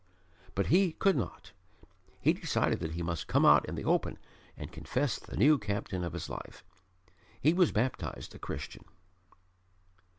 But 0.55 0.65
he 0.73 0.93
could 0.93 1.15
not. 1.15 1.51
He 2.19 2.33
decided 2.33 2.79
that 2.79 2.93
he 2.95 3.03
must 3.03 3.27
come 3.27 3.45
out 3.45 3.67
in 3.69 3.75
the 3.75 3.85
open 3.85 4.17
and 4.57 4.71
confess 4.71 5.19
the 5.19 5.37
new 5.37 5.59
Captain 5.59 6.03
of 6.03 6.13
his 6.13 6.27
life. 6.27 6.63
He 7.39 7.53
was 7.53 7.71
baptized 7.71 8.33
a 8.33 8.39
Christian. 8.39 8.83